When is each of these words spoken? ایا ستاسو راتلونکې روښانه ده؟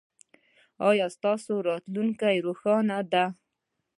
ایا 0.89 1.07
ستاسو 1.15 1.53
راتلونکې 1.69 2.37
روښانه 2.45 2.97
ده؟ 3.11 3.25